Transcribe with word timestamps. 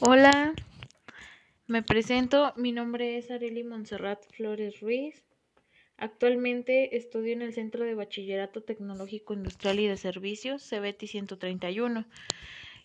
Hola, 0.00 0.52
me 1.66 1.82
presento, 1.82 2.52
mi 2.56 2.72
nombre 2.72 3.16
es 3.16 3.30
Areli 3.30 3.64
Montserrat 3.64 4.22
Flores 4.32 4.80
Ruiz. 4.80 5.24
Actualmente 5.96 6.96
estudio 6.98 7.32
en 7.32 7.40
el 7.40 7.54
Centro 7.54 7.84
de 7.84 7.94
Bachillerato 7.94 8.62
Tecnológico 8.62 9.32
Industrial 9.32 9.80
y 9.80 9.86
de 9.86 9.96
Servicios, 9.96 10.68
CBT 10.68 11.06
131. 11.06 12.04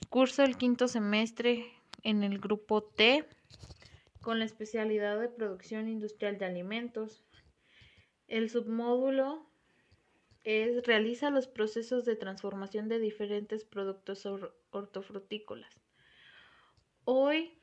Curso 0.10 0.44
el 0.44 0.56
quinto 0.56 0.88
semestre 0.88 1.66
en 2.04 2.24
el 2.24 2.40
grupo 2.40 2.82
T 2.82 3.26
con 4.22 4.40
la 4.40 4.46
especialidad 4.46 5.20
de 5.20 5.28
producción 5.28 5.90
industrial 5.90 6.38
de 6.38 6.46
alimentos. 6.46 7.24
El 8.30 8.52
submódulo 8.52 9.44
es 10.44 10.86
realiza 10.86 11.32
los 11.32 11.48
procesos 11.48 12.06
de 12.06 12.16
transformación 12.16 12.88
de 12.88 13.00
diferentes 13.00 13.66
productos 13.66 14.24
hortofrutícolas. 14.70 15.74
Hoy 17.06 17.58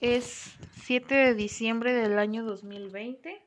es 0.00 0.56
7 0.82 1.14
de 1.14 1.34
diciembre 1.34 1.94
del 1.94 2.18
año 2.18 2.44
2020. 2.44 3.40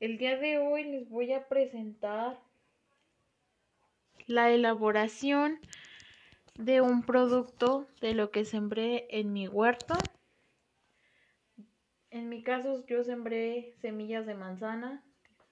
El 0.00 0.16
día 0.16 0.38
de 0.38 0.56
hoy 0.56 0.84
les 0.84 1.08
voy 1.10 1.34
a 1.34 1.46
presentar 1.46 2.40
la 4.26 4.50
elaboración 4.50 5.60
de 6.54 6.80
un 6.80 7.02
producto 7.02 7.86
de 8.00 8.14
lo 8.14 8.30
que 8.30 8.46
sembré 8.46 9.06
en 9.10 9.34
mi 9.34 9.46
huerto. 9.46 9.94
En 12.12 12.28
mi 12.28 12.42
caso 12.42 12.84
yo 12.86 13.02
sembré 13.04 13.72
semillas 13.80 14.26
de 14.26 14.34
manzana. 14.34 15.02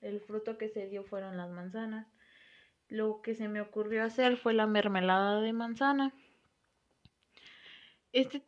El 0.02 0.20
fruto 0.20 0.58
que 0.58 0.68
se 0.68 0.86
dio 0.88 1.04
fueron 1.04 1.38
las 1.38 1.48
manzanas. 1.48 2.06
Lo 2.88 3.22
que 3.22 3.34
se 3.34 3.48
me 3.48 3.62
ocurrió 3.62 4.04
hacer 4.04 4.36
fue 4.36 4.52
la 4.52 4.66
mermelada 4.66 5.40
de 5.40 5.54
manzana. 5.54 6.12
Este, 8.12 8.42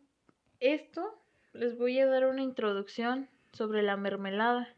esto 0.60 1.18
les 1.54 1.78
voy 1.78 2.00
a 2.00 2.06
dar 2.06 2.26
una 2.26 2.42
introducción 2.42 3.30
sobre 3.52 3.82
la 3.82 3.96
mermelada, 3.96 4.68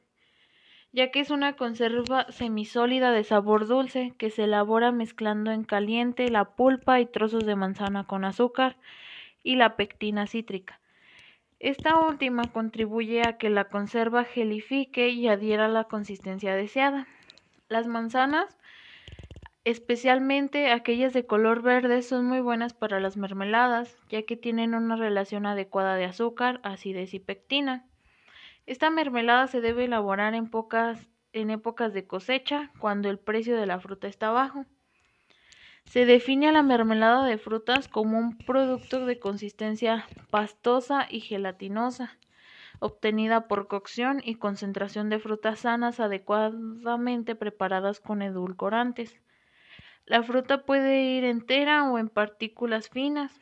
ya 0.92 1.10
que 1.10 1.18
es 1.18 1.30
una 1.30 1.56
conserva 1.56 2.30
semisólida 2.30 3.10
de 3.10 3.24
sabor 3.24 3.66
dulce 3.66 4.14
que 4.16 4.30
se 4.30 4.44
elabora 4.44 4.92
mezclando 4.92 5.50
en 5.50 5.64
caliente 5.64 6.30
la 6.30 6.54
pulpa 6.54 7.00
y 7.00 7.06
trozos 7.06 7.44
de 7.44 7.56
manzana 7.56 8.06
con 8.06 8.24
azúcar 8.24 8.76
y 9.42 9.56
la 9.56 9.74
pectina 9.74 10.28
cítrica. 10.28 10.80
Esta 11.64 11.98
última 11.98 12.42
contribuye 12.52 13.22
a 13.22 13.38
que 13.38 13.48
la 13.48 13.64
conserva 13.64 14.24
gelifique 14.24 15.08
y 15.08 15.28
adhiera 15.28 15.66
la 15.66 15.84
consistencia 15.84 16.54
deseada. 16.54 17.06
Las 17.70 17.86
manzanas 17.86 18.58
Especialmente 19.64 20.70
aquellas 20.70 21.14
de 21.14 21.24
color 21.24 21.62
verde 21.62 22.02
son 22.02 22.26
muy 22.26 22.40
buenas 22.40 22.74
para 22.74 23.00
las 23.00 23.16
mermeladas, 23.16 23.96
ya 24.10 24.24
que 24.24 24.36
tienen 24.36 24.74
una 24.74 24.96
relación 24.96 25.46
adecuada 25.46 25.96
de 25.96 26.04
azúcar, 26.04 26.60
acidez 26.64 27.14
y 27.14 27.18
pectina. 27.18 27.86
Esta 28.66 28.90
mermelada 28.90 29.46
se 29.46 29.62
debe 29.62 29.86
elaborar 29.86 30.34
en, 30.34 30.50
pocas, 30.50 31.08
en 31.32 31.48
épocas 31.48 31.94
de 31.94 32.06
cosecha, 32.06 32.72
cuando 32.78 33.08
el 33.08 33.18
precio 33.18 33.56
de 33.56 33.64
la 33.64 33.80
fruta 33.80 34.06
está 34.06 34.30
bajo. 34.30 34.66
Se 35.86 36.06
define 36.06 36.48
a 36.48 36.52
la 36.52 36.62
mermelada 36.62 37.24
de 37.24 37.38
frutas 37.38 37.88
como 37.88 38.18
un 38.18 38.36
producto 38.38 39.06
de 39.06 39.18
consistencia 39.18 40.06
pastosa 40.30 41.06
y 41.08 41.20
gelatinosa, 41.20 42.18
obtenida 42.80 43.46
por 43.46 43.68
cocción 43.68 44.20
y 44.24 44.34
concentración 44.34 45.08
de 45.08 45.20
frutas 45.20 45.60
sanas 45.60 46.00
adecuadamente 46.00 47.34
preparadas 47.36 48.00
con 48.00 48.22
edulcorantes. 48.22 49.20
La 50.06 50.22
fruta 50.22 50.64
puede 50.64 51.02
ir 51.02 51.24
entera 51.24 51.90
o 51.90 51.98
en 51.98 52.08
partículas 52.08 52.88
finas. 52.88 53.32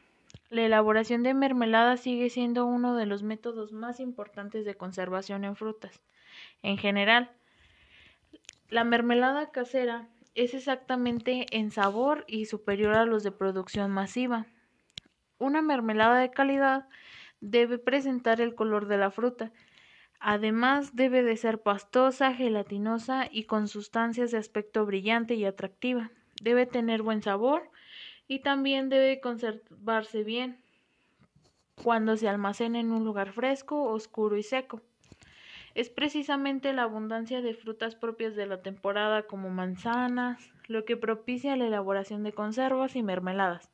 La 0.51 0.63
elaboración 0.63 1.23
de 1.23 1.35
mermelada 1.35 1.97
sigue 1.97 2.29
siendo 2.29 2.67
uno 2.67 2.95
de 2.95 3.07
los 3.07 3.23
métodos 3.23 3.73
más 3.73 3.99
importantes 3.99 4.65
de 4.65 4.75
conservación 4.75 5.45
en 5.45 5.57
frutas. 5.57 6.03
En 6.63 6.77
general, 6.77 7.31
la 8.69 8.85
mermelada 8.85 9.51
casera 9.51 10.09
es 10.35 10.55
exactamente 10.55 11.47
en 11.51 11.71
sabor 11.71 12.25
y 12.27 12.47
superior 12.47 12.95
a 12.95 13.05
los 13.05 13.23
de 13.23 13.33
producción 13.33 13.91
masiva. 13.91 14.47
Una 15.39 15.63
mermelada 15.63 16.19
de 16.19 16.31
calidad 16.31 16.89
debe 17.41 17.79
presentar 17.79 18.41
el 18.41 18.55
color 18.55 18.87
de 18.87 18.99
la 18.99 19.11
fruta. 19.11 19.53
Además, 20.21 20.95
debe 20.95 21.23
de 21.23 21.37
ser 21.37 21.63
pastosa, 21.63 22.33
gelatinosa 22.33 23.29
y 23.31 23.45
con 23.45 23.69
sustancias 23.69 24.31
de 24.31 24.39
aspecto 24.39 24.87
brillante 24.87 25.35
y 25.35 25.45
atractiva 25.45 26.13
debe 26.43 26.67
tener 26.67 27.03
buen 27.03 27.23
sabor 27.23 27.71
y 28.27 28.41
también 28.41 28.89
debe 28.89 29.21
conservarse 29.21 30.25
bien 30.25 30.61
cuando 31.83 32.17
se 32.17 32.29
almacena 32.29 32.81
en 32.81 32.91
un 32.91 33.05
lugar 33.05 33.33
fresco, 33.33 33.85
oscuro 33.85 34.37
y 34.37 34.43
seco. 34.43 34.83
Es 35.75 35.89
precisamente 35.89 36.73
la 36.73 36.83
abundancia 36.83 37.41
de 37.41 37.55
frutas 37.55 37.95
propias 37.95 38.37
de 38.37 38.47
la 38.47 38.63
temporada 38.63 39.23
como 39.23 39.49
manzanas 39.49 40.53
lo 40.69 40.85
que 40.85 40.97
propicia 40.97 41.57
la 41.57 41.67
elaboración 41.67 42.23
de 42.23 42.33
conservas 42.33 42.95
y 42.97 43.03
mermeladas, 43.03 43.71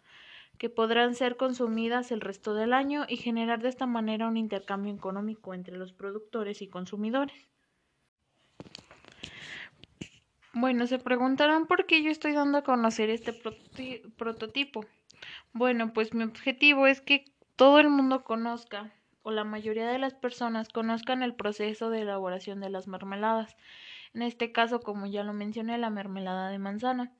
que 0.59 0.69
podrán 0.69 1.15
ser 1.15 1.37
consumidas 1.37 2.13
el 2.13 2.21
resto 2.21 2.55
del 2.55 2.73
año 2.73 3.05
y 3.09 3.17
generar 3.17 3.61
de 3.63 3.69
esta 3.69 3.87
manera 3.87 4.29
un 4.29 4.37
intercambio 4.37 4.95
económico 4.95 5.55
entre 5.55 5.77
los 5.77 5.93
productores 5.93 6.63
y 6.63 6.69
consumidores. 6.69 7.49
Bueno, 10.55 10.87
se 10.87 10.99
preguntarán 10.99 11.67
por 11.67 11.87
qué 11.87 12.03
yo 12.03 12.11
estoy 12.11 12.33
dando 12.33 12.59
a 12.59 12.65
conocer 12.65 13.11
este 13.11 13.33
prototipo. 14.17 14.85
Bueno, 15.53 15.93
pues 15.93 16.15
mi 16.15 16.25
objetivo 16.25 16.87
es 16.87 17.01
que 17.01 17.25
todo 17.55 17.79
el 17.79 17.91
mundo 17.91 18.25
conozca, 18.25 18.93
o 19.29 19.31
la 19.31 19.45
mayoría 19.45 19.87
de 19.87 19.99
las 19.99 20.15
personas 20.15 20.71
conozcan 20.71 21.23
el 21.23 21.35
proceso 21.35 21.91
de 21.91 22.01
elaboración 22.01 22.61
de 22.61 22.71
las 22.71 22.89
mermeladas. 22.89 23.59
En 24.15 24.23
este 24.23 24.53
caso, 24.53 24.81
como 24.81 25.05
ya 25.05 25.23
lo 25.23 25.35
mencioné, 25.35 25.77
la 25.77 25.91
mermelada 25.91 26.49
de 26.49 26.59
manzana. 26.59 27.13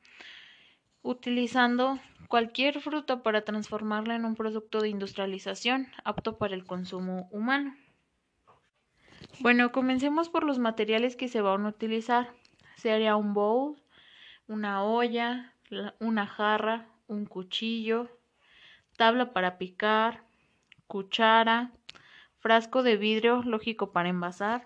Utilizando 1.03 1.99
cualquier 2.29 2.81
fruta 2.81 3.23
para 3.23 3.43
transformarla 3.43 4.15
en 4.15 4.25
un 4.25 4.37
producto 4.37 4.81
de 4.81 4.89
industrialización 4.89 5.89
apto 6.03 6.39
para 6.39 6.55
el 6.55 6.65
consumo 6.65 7.29
humano. 7.31 7.77
Bueno, 9.41 9.71
comencemos 9.71 10.31
por 10.31 10.45
los 10.45 10.59
materiales 10.59 11.15
que 11.15 11.29
se 11.29 11.43
van 11.43 11.67
a 11.67 11.69
utilizar 11.69 12.33
sería 12.77 13.17
un 13.17 13.35
bowl, 13.35 13.77
una 14.47 14.83
olla, 14.83 15.53
una 16.01 16.27
jarra, 16.27 16.89
un 17.07 17.27
cuchillo, 17.27 18.09
tabla 18.97 19.35
para 19.35 19.59
picar, 19.59 20.25
cuchara, 20.87 21.71
frasco 22.41 22.83
de 22.83 22.97
vidrio 22.97 23.43
lógico 23.43 23.93
para 23.93 24.09
envasar, 24.09 24.65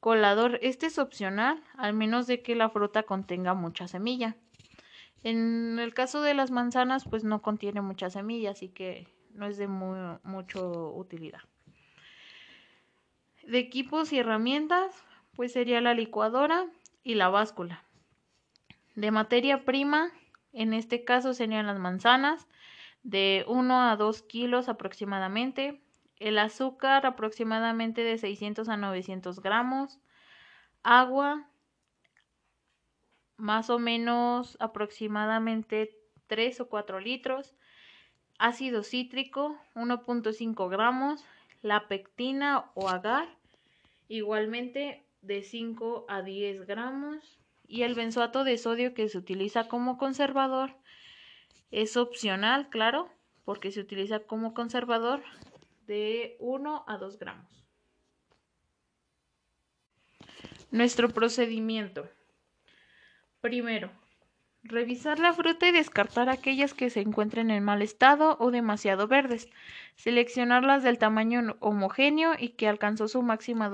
colador, 0.00 0.58
este 0.62 0.86
es 0.86 0.98
opcional, 0.98 1.62
al 1.76 1.92
menos 1.92 2.26
de 2.26 2.42
que 2.42 2.54
la 2.54 2.70
fruta 2.70 3.02
contenga 3.02 3.54
mucha 3.54 3.88
semilla. 3.88 4.36
En 5.22 5.78
el 5.78 5.92
caso 5.92 6.22
de 6.22 6.34
las 6.34 6.50
manzanas, 6.50 7.04
pues 7.04 7.24
no 7.24 7.42
contiene 7.42 7.80
mucha 7.80 8.08
semilla, 8.10 8.52
así 8.52 8.68
que 8.68 9.06
no 9.34 9.46
es 9.46 9.58
de 9.58 9.68
muy, 9.68 9.98
mucho 10.22 10.94
utilidad. 10.94 11.40
De 13.46 13.58
equipos 13.58 14.12
y 14.12 14.18
herramientas, 14.18 14.94
pues 15.34 15.52
sería 15.52 15.80
la 15.80 15.94
licuadora, 15.94 16.66
y 17.02 17.14
la 17.14 17.28
báscula. 17.28 17.84
De 18.94 19.10
materia 19.10 19.64
prima, 19.64 20.10
en 20.52 20.72
este 20.72 21.04
caso 21.04 21.34
serían 21.34 21.66
las 21.66 21.78
manzanas, 21.78 22.46
de 23.02 23.44
1 23.48 23.90
a 23.90 23.96
2 23.96 24.22
kilos 24.22 24.68
aproximadamente, 24.68 25.80
el 26.20 26.38
azúcar 26.38 27.06
aproximadamente 27.06 28.04
de 28.04 28.18
600 28.18 28.68
a 28.68 28.76
900 28.76 29.40
gramos, 29.40 29.98
agua 30.82 31.48
más 33.36 33.70
o 33.70 33.78
menos 33.78 34.56
aproximadamente 34.60 35.96
3 36.26 36.60
o 36.60 36.68
4 36.68 37.00
litros, 37.00 37.54
ácido 38.38 38.84
cítrico 38.84 39.58
1.5 39.74 40.68
gramos, 40.68 41.24
la 41.62 41.88
pectina 41.88 42.70
o 42.74 42.88
agar 42.88 43.28
igualmente 44.08 45.04
de 45.22 45.42
5 45.42 46.04
a 46.08 46.22
10 46.22 46.66
gramos. 46.66 47.38
Y 47.66 47.82
el 47.82 47.94
benzoato 47.94 48.44
de 48.44 48.58
sodio 48.58 48.94
que 48.94 49.08
se 49.08 49.16
utiliza 49.16 49.68
como 49.68 49.96
conservador 49.96 50.74
es 51.70 51.96
opcional, 51.96 52.68
claro, 52.68 53.08
porque 53.44 53.70
se 53.70 53.80
utiliza 53.80 54.20
como 54.20 54.54
conservador 54.54 55.22
de 55.90 56.36
1 56.38 56.84
a 56.86 56.98
2 56.98 57.18
gramos. 57.18 57.66
Nuestro 60.70 61.08
procedimiento. 61.08 62.08
Primero, 63.40 63.90
Revisar 64.62 65.18
la 65.18 65.32
fruta 65.32 65.66
y 65.66 65.72
descartar 65.72 66.28
aquellas 66.28 66.74
que 66.74 66.90
se 66.90 67.00
encuentren 67.00 67.50
en 67.50 67.64
mal 67.64 67.80
estado 67.80 68.36
o 68.38 68.50
demasiado 68.50 69.08
verdes. 69.08 69.48
Seleccionarlas 69.96 70.82
del 70.82 70.98
tamaño 70.98 71.56
homogéneo 71.60 72.34
y 72.38 72.50
que 72.50 72.68
alcanzó 72.68 73.08
su 73.08 73.22
máxima 73.22 73.70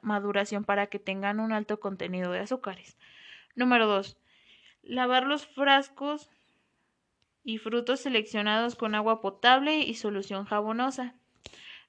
maduración 0.00 0.64
para 0.64 0.86
que 0.86 0.98
tengan 0.98 1.40
un 1.40 1.52
alto 1.52 1.78
contenido 1.78 2.32
de 2.32 2.38
azúcares. 2.38 2.96
Número 3.54 3.86
2. 3.86 4.16
Lavar 4.82 5.26
los 5.26 5.46
frascos 5.46 6.30
y 7.44 7.58
frutos 7.58 8.00
seleccionados 8.00 8.76
con 8.76 8.94
agua 8.94 9.20
potable 9.20 9.80
y 9.80 9.94
solución 9.94 10.46
jabonosa. 10.46 11.19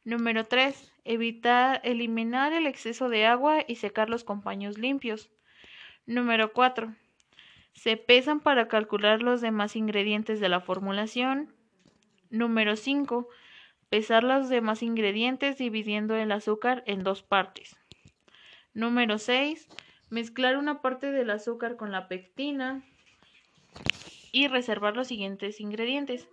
Número 0.04 0.46
3. 0.46 0.92
Evitar 1.06 1.80
eliminar 1.84 2.54
el 2.54 2.66
exceso 2.66 3.08
de 3.08 3.26
agua 3.28 3.64
y 3.68 3.76
secarlos 3.76 4.24
con 4.24 4.42
paños 4.42 4.80
limpios. 4.80 5.30
Número 6.08 6.54
4. 6.54 6.96
Se 7.74 7.98
pesan 7.98 8.40
para 8.40 8.68
calcular 8.68 9.22
los 9.22 9.42
demás 9.42 9.76
ingredientes 9.76 10.40
de 10.40 10.50
la 10.50 10.60
formulación. 10.60 11.54
Número 12.32 12.76
5. 12.76 13.28
Pesar 13.90 14.24
los 14.24 14.50
demás 14.50 14.82
ingredientes 14.82 15.58
dividiendo 15.58 16.16
el 16.16 16.32
azúcar 16.32 16.84
en 16.88 17.04
dos 17.04 17.22
partes. 17.22 17.78
Número 18.74 19.20
6. 19.20 19.68
Mezclar 20.10 20.58
una 20.58 20.82
parte 20.82 21.12
del 21.12 21.30
azúcar 21.30 21.76
con 21.76 21.92
la 21.92 22.08
pectina 22.08 22.84
y 24.32 24.48
reservar 24.48 24.96
los 24.96 25.08
siguientes 25.08 25.60
ingredientes. 25.60 26.28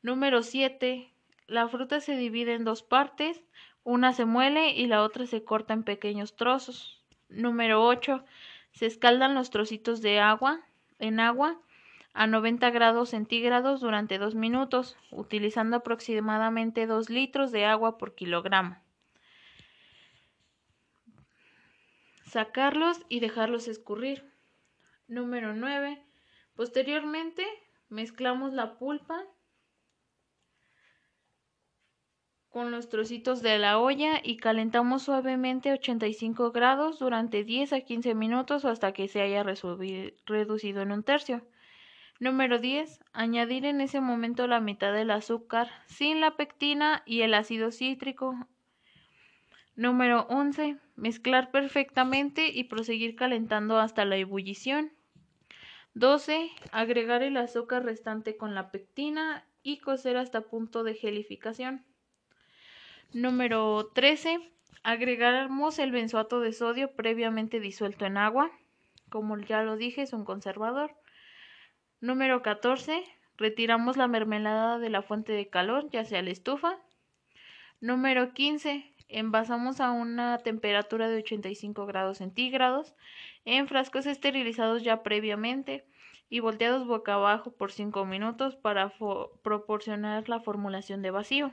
Número 0.00 0.42
7. 0.42 1.12
La 1.50 1.66
fruta 1.66 1.98
se 1.98 2.16
divide 2.16 2.54
en 2.54 2.62
dos 2.62 2.84
partes, 2.84 3.42
una 3.82 4.12
se 4.12 4.24
muele 4.24 4.70
y 4.70 4.86
la 4.86 5.02
otra 5.02 5.26
se 5.26 5.42
corta 5.42 5.74
en 5.74 5.82
pequeños 5.82 6.36
trozos. 6.36 7.02
Número 7.28 7.84
8. 7.84 8.24
Se 8.70 8.86
escaldan 8.86 9.34
los 9.34 9.50
trocitos 9.50 10.00
de 10.00 10.20
agua 10.20 10.60
en 11.00 11.18
agua 11.18 11.60
a 12.12 12.28
90 12.28 12.70
grados 12.70 13.08
centígrados 13.08 13.80
durante 13.80 14.18
dos 14.18 14.36
minutos, 14.36 14.96
utilizando 15.10 15.78
aproximadamente 15.78 16.86
2 16.86 17.10
litros 17.10 17.50
de 17.50 17.64
agua 17.64 17.98
por 17.98 18.14
kilogramo. 18.14 18.80
Sacarlos 22.26 23.04
y 23.08 23.18
dejarlos 23.18 23.66
escurrir. 23.66 24.24
Número 25.08 25.52
9. 25.52 26.00
Posteriormente, 26.54 27.44
mezclamos 27.88 28.52
la 28.52 28.78
pulpa 28.78 29.26
con 32.50 32.72
los 32.72 32.88
trocitos 32.88 33.42
de 33.42 33.58
la 33.58 33.78
olla 33.78 34.20
y 34.22 34.36
calentamos 34.36 35.04
suavemente 35.04 35.70
a 35.70 35.74
85 35.74 36.50
grados 36.50 36.98
durante 36.98 37.44
10 37.44 37.72
a 37.72 37.80
15 37.80 38.14
minutos 38.14 38.64
hasta 38.64 38.92
que 38.92 39.06
se 39.06 39.20
haya 39.22 39.44
reducido 39.44 40.82
en 40.82 40.92
un 40.92 41.04
tercio. 41.04 41.46
Número 42.18 42.58
10. 42.58 43.00
Añadir 43.12 43.64
en 43.64 43.80
ese 43.80 44.00
momento 44.00 44.46
la 44.46 44.60
mitad 44.60 44.92
del 44.92 45.10
azúcar 45.12 45.70
sin 45.86 46.20
la 46.20 46.36
pectina 46.36 47.02
y 47.06 47.22
el 47.22 47.34
ácido 47.34 47.70
cítrico. 47.70 48.34
Número 49.76 50.26
11. 50.28 50.76
Mezclar 50.96 51.52
perfectamente 51.52 52.48
y 52.48 52.64
proseguir 52.64 53.14
calentando 53.14 53.78
hasta 53.78 54.04
la 54.04 54.16
ebullición. 54.16 54.92
12. 55.94 56.50
Agregar 56.72 57.22
el 57.22 57.36
azúcar 57.36 57.84
restante 57.84 58.36
con 58.36 58.54
la 58.54 58.70
pectina 58.70 59.46
y 59.62 59.78
cocer 59.78 60.16
hasta 60.16 60.42
punto 60.42 60.82
de 60.82 60.94
gelificación. 60.94 61.86
Número 63.12 63.90
13. 63.92 64.38
Agregamos 64.84 65.80
el 65.80 65.90
benzoato 65.90 66.38
de 66.38 66.52
sodio 66.52 66.92
previamente 66.94 67.58
disuelto 67.58 68.06
en 68.06 68.16
agua. 68.16 68.52
Como 69.08 69.36
ya 69.36 69.64
lo 69.64 69.76
dije, 69.76 70.02
es 70.02 70.12
un 70.12 70.24
conservador. 70.24 70.94
Número 72.00 72.40
14. 72.40 73.02
Retiramos 73.36 73.96
la 73.96 74.06
mermelada 74.06 74.78
de 74.78 74.90
la 74.90 75.02
fuente 75.02 75.32
de 75.32 75.48
calor, 75.48 75.90
ya 75.90 76.04
sea 76.04 76.22
la 76.22 76.30
estufa. 76.30 76.78
Número 77.80 78.32
15. 78.32 78.94
Envasamos 79.08 79.80
a 79.80 79.90
una 79.90 80.38
temperatura 80.38 81.08
de 81.08 81.16
85 81.16 81.86
grados 81.86 82.18
centígrados 82.18 82.94
en 83.44 83.66
frascos 83.66 84.06
esterilizados 84.06 84.84
ya 84.84 85.02
previamente 85.02 85.84
y 86.28 86.38
volteados 86.38 86.86
boca 86.86 87.14
abajo 87.14 87.50
por 87.50 87.72
5 87.72 88.04
minutos 88.04 88.54
para 88.54 88.92
proporcionar 89.42 90.28
la 90.28 90.38
formulación 90.38 91.02
de 91.02 91.10
vacío. 91.10 91.50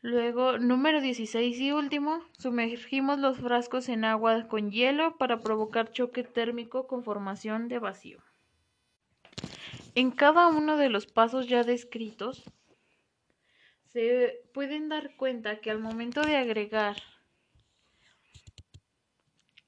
Luego, 0.00 0.58
número 0.58 1.00
16 1.00 1.58
y 1.58 1.72
último, 1.72 2.22
sumergimos 2.38 3.18
los 3.18 3.38
frascos 3.38 3.88
en 3.88 4.04
agua 4.04 4.46
con 4.46 4.70
hielo 4.70 5.16
para 5.16 5.40
provocar 5.40 5.90
choque 5.90 6.22
térmico 6.22 6.86
con 6.86 7.02
formación 7.02 7.66
de 7.68 7.80
vacío. 7.80 8.22
En 9.96 10.12
cada 10.12 10.46
uno 10.46 10.76
de 10.76 10.88
los 10.88 11.06
pasos 11.06 11.48
ya 11.48 11.64
descritos, 11.64 12.44
se 13.86 14.40
pueden 14.54 14.88
dar 14.88 15.16
cuenta 15.16 15.60
que 15.60 15.72
al 15.72 15.80
momento 15.80 16.22
de 16.22 16.36
agregar 16.36 16.96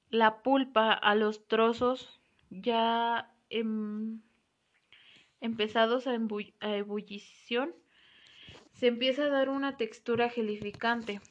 la 0.09 0.41
pulpa 0.43 0.93
a 0.93 1.15
los 1.15 1.47
trozos 1.47 2.21
ya 2.49 3.33
em, 3.49 4.21
empezados 5.41 6.07
a, 6.07 6.17
a 6.61 6.75
ebullición, 6.75 7.75
se 8.73 8.87
empieza 8.87 9.25
a 9.25 9.29
dar 9.29 9.49
una 9.49 9.77
textura 9.77 10.29
gelificante. 10.29 11.21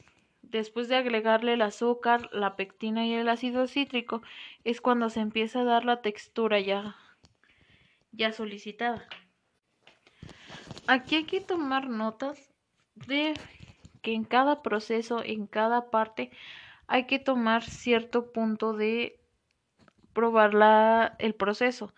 Después 0.42 0.88
de 0.88 0.96
agregarle 0.96 1.54
el 1.54 1.62
azúcar, 1.62 2.28
la 2.32 2.56
pectina 2.56 3.06
y 3.06 3.14
el 3.14 3.28
ácido 3.28 3.66
cítrico, 3.66 4.22
es 4.64 4.80
cuando 4.80 5.10
se 5.10 5.20
empieza 5.20 5.60
a 5.60 5.64
dar 5.64 5.84
la 5.84 6.02
textura 6.02 6.58
ya, 6.60 6.96
ya 8.12 8.32
solicitada. 8.32 9.06
Aquí 10.86 11.16
hay 11.16 11.24
que 11.24 11.40
tomar 11.40 11.88
notas 11.88 12.50
de 12.94 13.34
que 14.02 14.14
en 14.14 14.24
cada 14.24 14.62
proceso, 14.62 15.22
en 15.24 15.46
cada 15.46 15.90
parte, 15.90 16.30
hay 16.86 17.04
que 17.04 17.18
tomar 17.18 17.62
cierto 17.62 18.32
punto 18.32 18.72
de 18.72 19.20
probar 20.12 20.54
la, 20.54 21.14
el 21.18 21.34
proceso. 21.34 21.94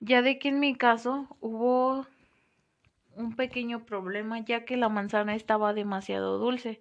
Ya 0.00 0.20
de 0.20 0.38
que 0.38 0.48
en 0.48 0.60
mi 0.60 0.74
caso 0.74 1.36
hubo 1.40 2.06
un 3.16 3.36
pequeño 3.36 3.84
problema 3.84 4.38
ya 4.40 4.64
que 4.64 4.76
la 4.76 4.88
manzana 4.88 5.34
estaba 5.34 5.74
demasiado 5.74 6.38
dulce. 6.38 6.80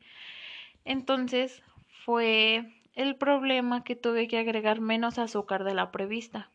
Entonces 0.86 1.64
fue 2.06 2.66
el 2.94 3.16
problema 3.16 3.84
que 3.84 3.96
tuve 3.96 4.28
que 4.28 4.38
agregar 4.38 4.82
menos 4.82 5.18
azúcar 5.18 5.64
de 5.64 5.74
la 5.74 5.92
prevista, 5.92 6.52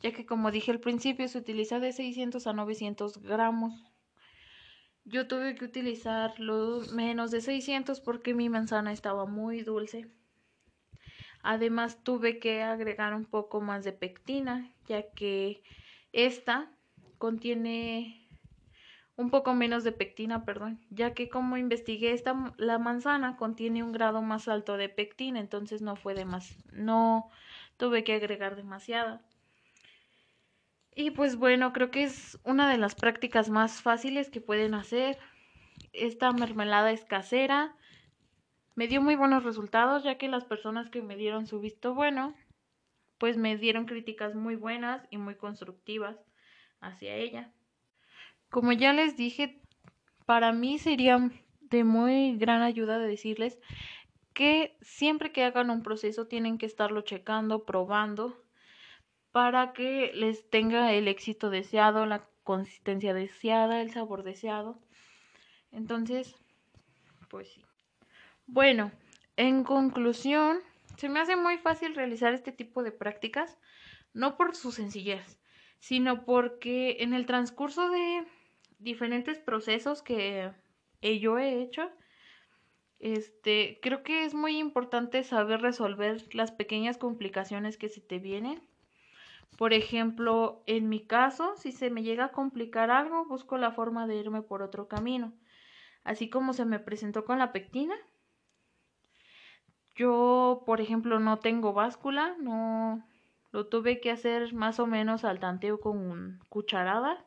ya 0.00 0.12
que 0.12 0.26
como 0.26 0.50
dije 0.50 0.70
al 0.70 0.80
principio 0.80 1.28
se 1.28 1.38
utiliza 1.38 1.78
de 1.78 1.92
600 1.92 2.46
a 2.46 2.52
900 2.52 3.18
gramos. 3.22 3.72
Yo 5.04 5.26
tuve 5.26 5.56
que 5.56 5.64
utilizar 5.64 6.38
los 6.38 6.92
menos 6.92 7.30
de 7.30 7.40
600 7.40 8.00
porque 8.00 8.34
mi 8.34 8.48
manzana 8.48 8.92
estaba 8.92 9.26
muy 9.26 9.62
dulce. 9.62 10.06
Además 11.42 12.04
tuve 12.04 12.38
que 12.38 12.62
agregar 12.62 13.14
un 13.14 13.24
poco 13.24 13.60
más 13.60 13.82
de 13.82 13.92
pectina, 13.92 14.70
ya 14.86 15.10
que 15.10 15.62
esta 16.12 16.70
contiene 17.18 18.21
un 19.16 19.30
poco 19.30 19.54
menos 19.54 19.84
de 19.84 19.92
pectina, 19.92 20.44
perdón, 20.44 20.80
ya 20.90 21.14
que 21.14 21.28
como 21.28 21.56
investigué 21.56 22.12
esta 22.12 22.54
la 22.56 22.78
manzana 22.78 23.36
contiene 23.36 23.82
un 23.82 23.92
grado 23.92 24.22
más 24.22 24.48
alto 24.48 24.76
de 24.76 24.88
pectina, 24.88 25.38
entonces 25.38 25.82
no 25.82 25.96
fue 25.96 26.14
de 26.14 26.24
más, 26.24 26.56
no 26.72 27.28
tuve 27.76 28.04
que 28.04 28.14
agregar 28.14 28.56
demasiada. 28.56 29.22
Y 30.94 31.10
pues 31.10 31.36
bueno, 31.36 31.72
creo 31.72 31.90
que 31.90 32.02
es 32.02 32.38
una 32.44 32.70
de 32.70 32.78
las 32.78 32.94
prácticas 32.94 33.48
más 33.48 33.80
fáciles 33.80 34.30
que 34.30 34.42
pueden 34.42 34.74
hacer. 34.74 35.18
Esta 35.92 36.32
mermelada 36.32 36.92
es 36.92 37.04
casera. 37.04 37.74
Me 38.74 38.88
dio 38.88 39.00
muy 39.00 39.16
buenos 39.16 39.42
resultados, 39.42 40.04
ya 40.04 40.18
que 40.18 40.28
las 40.28 40.44
personas 40.44 40.90
que 40.90 41.00
me 41.02 41.16
dieron 41.16 41.46
su 41.46 41.60
visto 41.60 41.94
bueno, 41.94 42.34
pues 43.16 43.38
me 43.38 43.56
dieron 43.56 43.86
críticas 43.86 44.34
muy 44.34 44.56
buenas 44.56 45.06
y 45.10 45.16
muy 45.16 45.34
constructivas 45.34 46.16
hacia 46.80 47.14
ella. 47.14 47.50
Como 48.52 48.72
ya 48.72 48.92
les 48.92 49.16
dije, 49.16 49.62
para 50.26 50.52
mí 50.52 50.78
sería 50.78 51.30
de 51.62 51.84
muy 51.84 52.36
gran 52.36 52.60
ayuda 52.60 52.98
de 52.98 53.08
decirles 53.08 53.58
que 54.34 54.76
siempre 54.82 55.32
que 55.32 55.42
hagan 55.42 55.70
un 55.70 55.82
proceso 55.82 56.26
tienen 56.26 56.58
que 56.58 56.66
estarlo 56.66 57.00
checando, 57.00 57.64
probando, 57.64 58.44
para 59.30 59.72
que 59.72 60.12
les 60.14 60.50
tenga 60.50 60.92
el 60.92 61.08
éxito 61.08 61.48
deseado, 61.48 62.04
la 62.04 62.28
consistencia 62.44 63.14
deseada, 63.14 63.80
el 63.80 63.90
sabor 63.90 64.22
deseado. 64.22 64.78
Entonces, 65.70 66.36
pues 67.30 67.48
sí. 67.48 67.64
Bueno, 68.46 68.92
en 69.38 69.64
conclusión, 69.64 70.58
se 70.98 71.08
me 71.08 71.20
hace 71.20 71.36
muy 71.36 71.56
fácil 71.56 71.94
realizar 71.94 72.34
este 72.34 72.52
tipo 72.52 72.82
de 72.82 72.92
prácticas, 72.92 73.56
no 74.12 74.36
por 74.36 74.54
su 74.54 74.72
sencillez, 74.72 75.38
sino 75.78 76.26
porque 76.26 76.98
en 77.00 77.14
el 77.14 77.24
transcurso 77.24 77.88
de 77.88 78.26
diferentes 78.82 79.38
procesos 79.38 80.02
que 80.02 80.52
yo 81.02 81.38
he 81.38 81.62
hecho, 81.62 81.90
este, 82.98 83.80
creo 83.82 84.02
que 84.04 84.24
es 84.24 84.34
muy 84.34 84.58
importante 84.58 85.24
saber 85.24 85.60
resolver 85.60 86.22
las 86.34 86.52
pequeñas 86.52 86.98
complicaciones 86.98 87.76
que 87.76 87.88
se 87.88 88.00
te 88.00 88.18
vienen, 88.18 88.62
Por 89.56 89.72
ejemplo, 89.72 90.62
en 90.66 90.88
mi 90.88 91.06
caso, 91.06 91.54
si 91.56 91.72
se 91.72 91.90
me 91.90 92.02
llega 92.02 92.26
a 92.26 92.32
complicar 92.32 92.90
algo, 92.90 93.24
busco 93.26 93.58
la 93.58 93.72
forma 93.72 94.06
de 94.06 94.16
irme 94.16 94.42
por 94.42 94.62
otro 94.62 94.88
camino. 94.88 95.32
Así 96.04 96.28
como 96.30 96.52
se 96.52 96.64
me 96.64 96.78
presentó 96.80 97.24
con 97.24 97.38
la 97.38 97.52
pectina. 97.52 97.94
Yo, 99.94 100.62
por 100.66 100.80
ejemplo, 100.80 101.20
no 101.20 101.38
tengo 101.38 101.72
báscula, 101.72 102.36
no 102.38 103.06
lo 103.52 103.66
tuve 103.68 104.00
que 104.00 104.10
hacer 104.10 104.52
más 104.54 104.80
o 104.80 104.86
menos 104.86 105.24
al 105.24 105.38
tanteo 105.40 105.80
con 105.80 106.40
cucharada. 106.48 107.24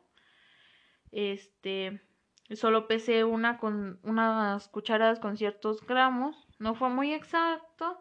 Este, 1.16 2.02
solo 2.50 2.86
pesé 2.86 3.24
una 3.24 3.56
con 3.58 3.98
unas 4.02 4.68
cucharadas 4.68 5.18
con 5.18 5.38
ciertos 5.38 5.80
gramos. 5.86 6.46
No 6.58 6.74
fue 6.74 6.90
muy 6.90 7.14
exacto, 7.14 7.98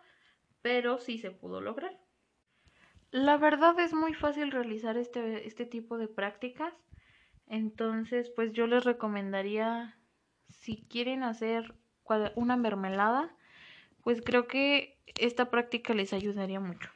pero 0.61 0.99
sí 0.99 1.17
se 1.17 1.31
pudo 1.31 1.61
lograr. 1.61 1.97
La 3.11 3.37
verdad 3.37 3.79
es 3.79 3.93
muy 3.93 4.13
fácil 4.13 4.51
realizar 4.51 4.97
este, 4.97 5.47
este 5.47 5.65
tipo 5.65 5.97
de 5.97 6.09
prácticas. 6.09 6.73
Entonces, 7.47 8.29
pues 8.35 8.51
yo 8.51 8.67
les 8.67 8.83
recomendaría, 8.83 9.97
si 10.49 10.85
quieren 10.89 11.23
hacer 11.23 11.73
una 12.35 12.57
mermelada, 12.57 13.33
pues 14.03 14.21
creo 14.21 14.45
que 14.45 14.99
esta 15.17 15.49
práctica 15.49 15.93
les 15.93 16.11
ayudaría 16.11 16.59
mucho. 16.59 16.91